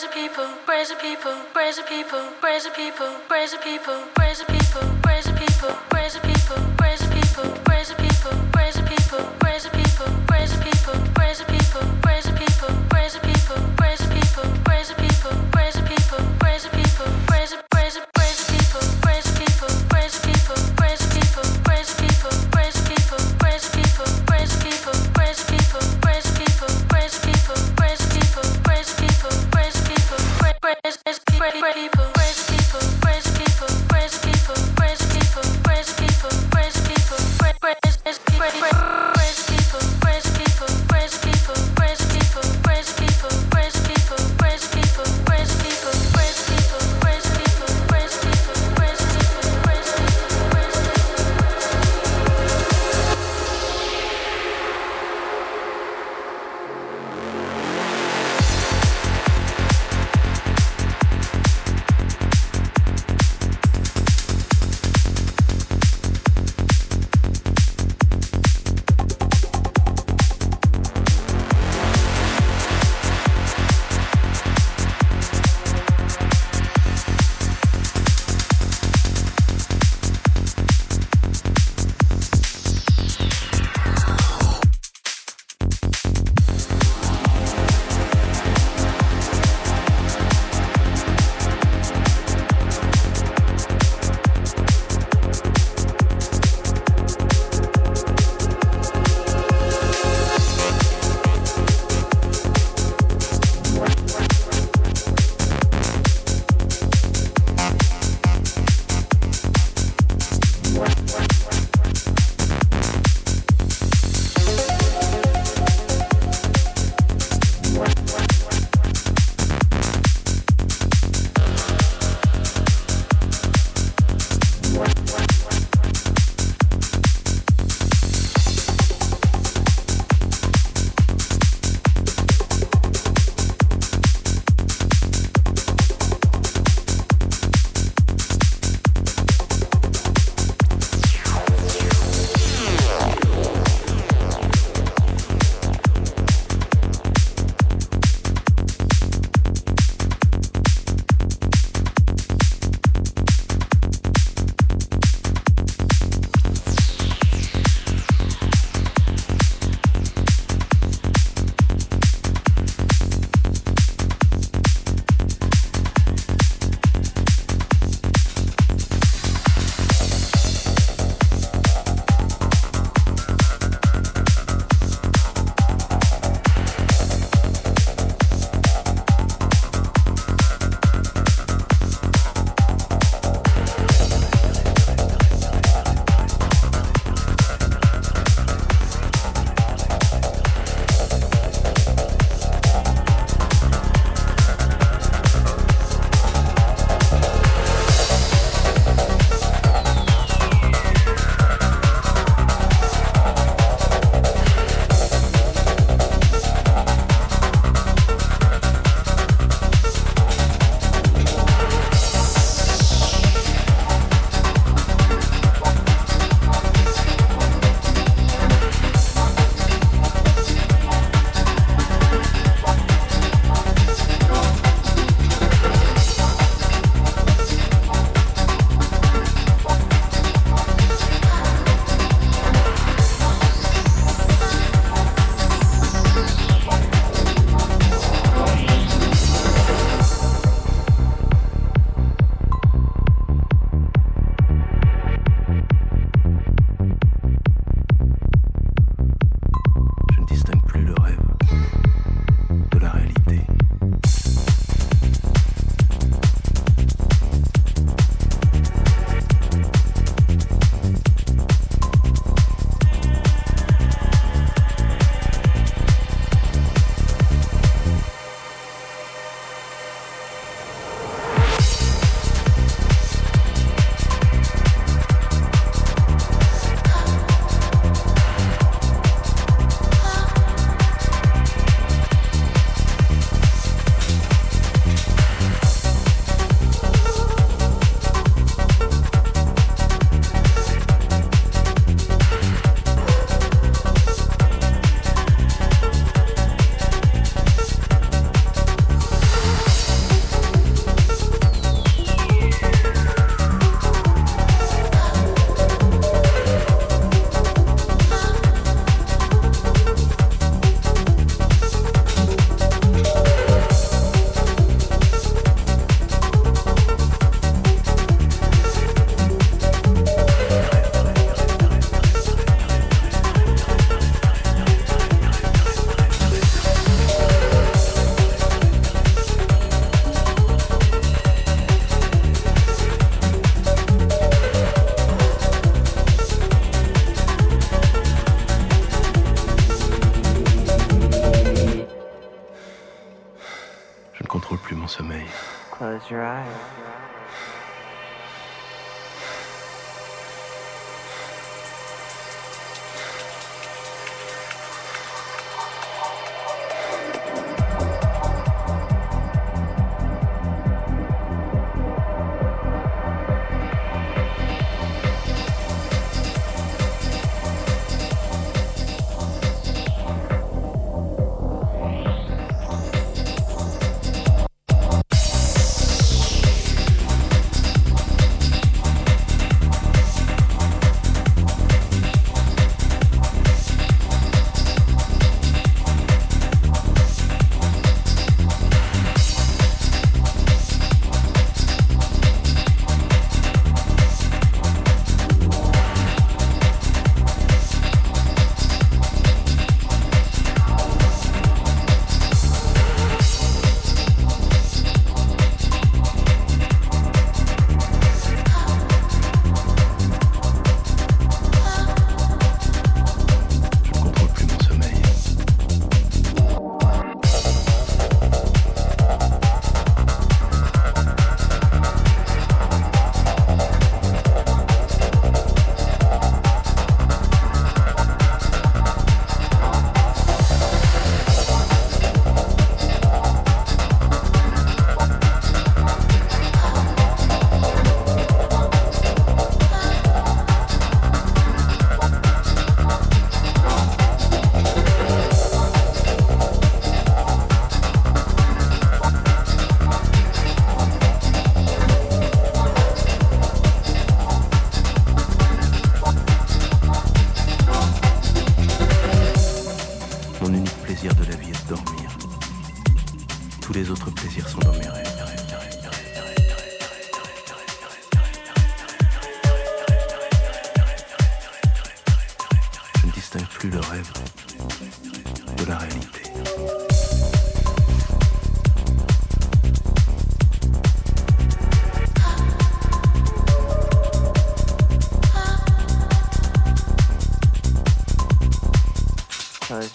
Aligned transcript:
praise 0.00 0.14
the 0.14 0.28
people, 0.28 0.46
praise 0.64 0.88
the 0.88 0.94
people, 0.96 1.36
praise 1.52 1.76
the 1.76 1.82
people, 1.82 2.32
praise 2.40 2.64
the 2.64 2.70
people, 2.70 3.16
praise 3.28 3.52
the 3.52 3.58
people, 3.58 4.02
praise 4.14 4.38
the 4.38 4.46
people, 4.46 4.88
praise 5.02 5.24
the 5.26 5.32
people. 5.32 5.89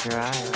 Your 0.06 0.20
eyes. 0.20 0.55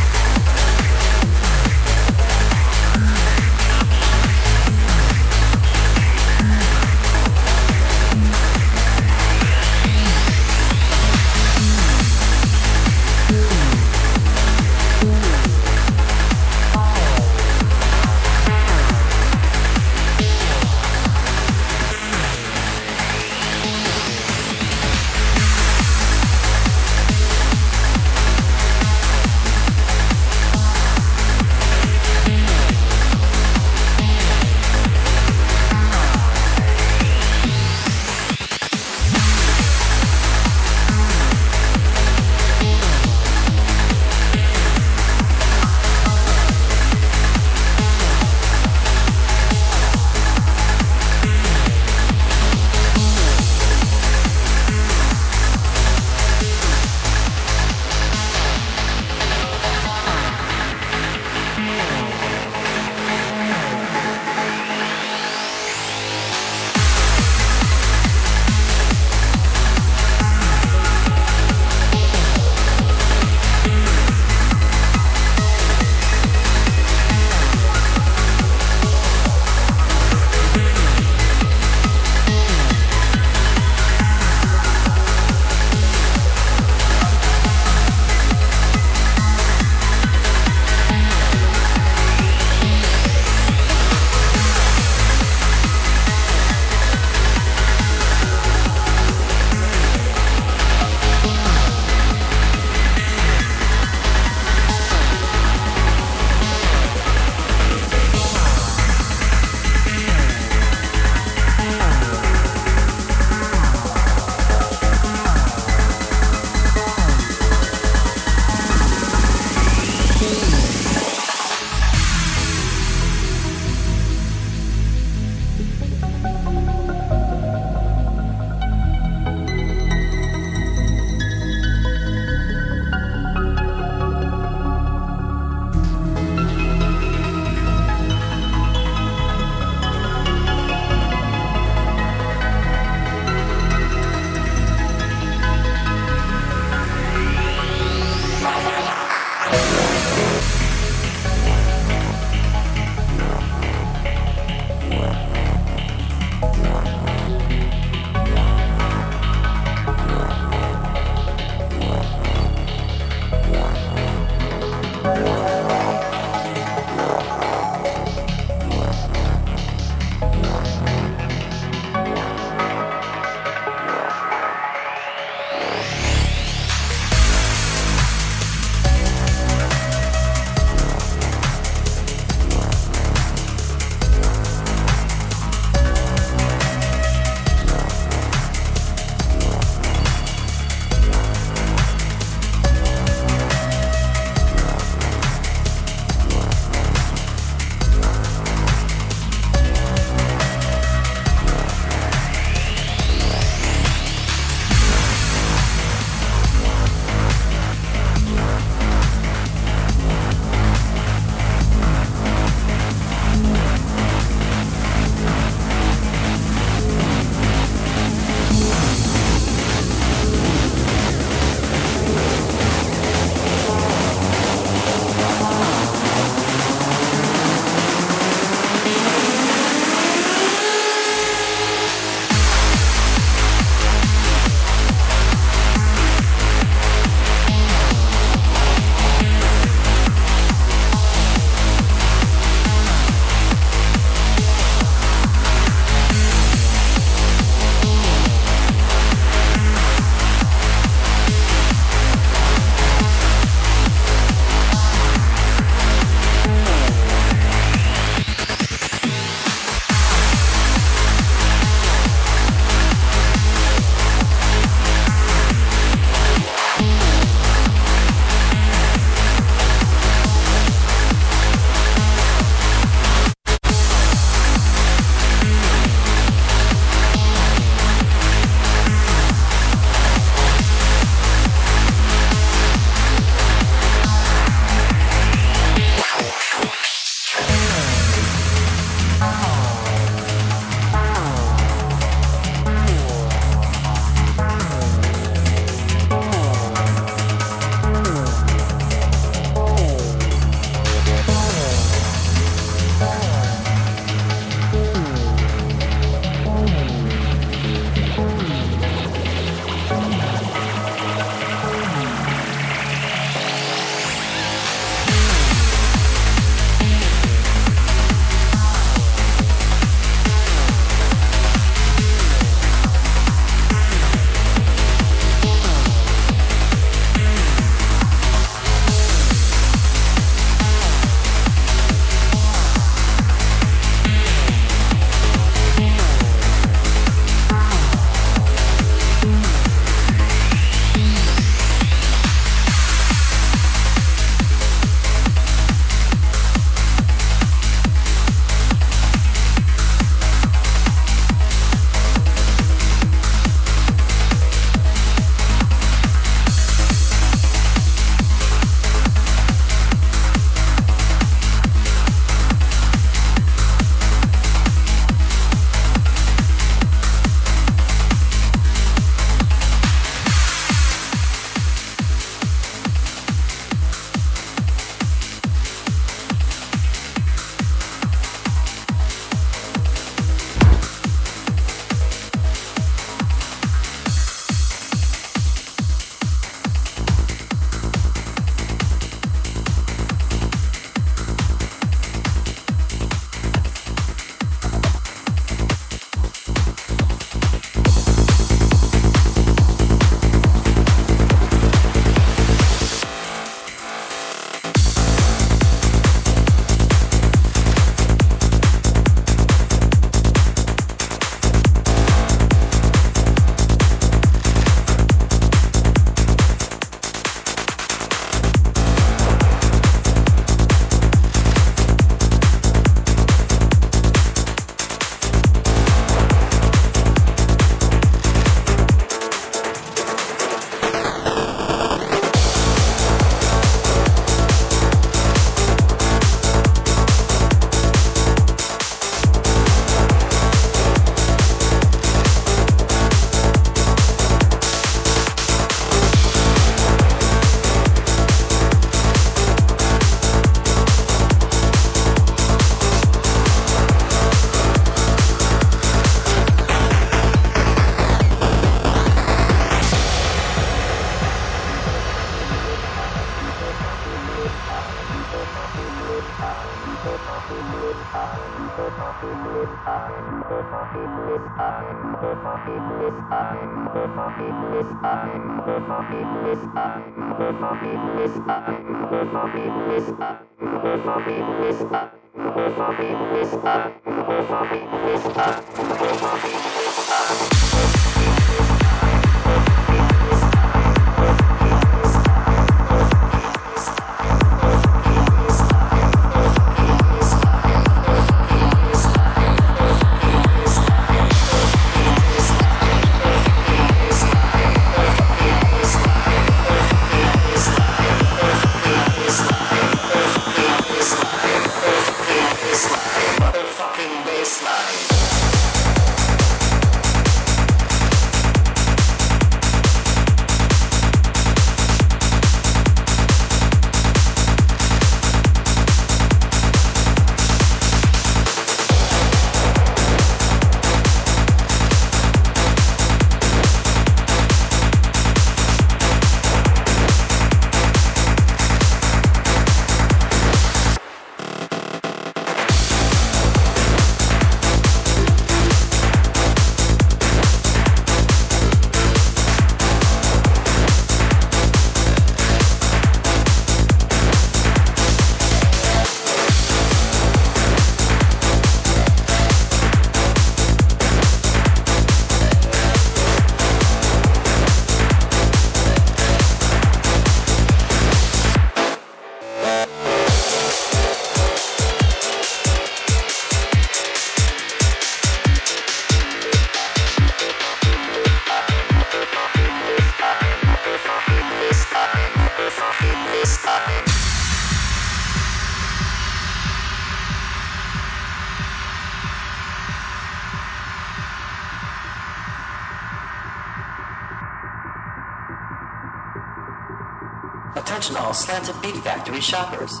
Factory 599.20 599.42
shoppers. 599.42 600.00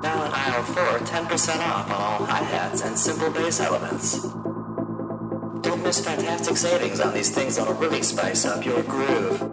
Now 0.00 0.24
in 0.24 0.30
aisle 0.30 0.62
4, 0.62 0.84
10% 1.00 1.58
off 1.68 1.90
on 1.90 2.00
all 2.00 2.24
hi-hats 2.24 2.82
and 2.82 2.96
simple 2.96 3.28
bass 3.28 3.58
elements. 3.58 4.22
Don't 5.62 5.82
miss 5.82 5.98
fantastic 5.98 6.56
savings 6.56 7.00
on 7.00 7.12
these 7.12 7.34
things 7.34 7.56
that'll 7.56 7.74
really 7.74 8.02
spice 8.02 8.44
up 8.44 8.64
your 8.64 8.84
groove. 8.84 9.43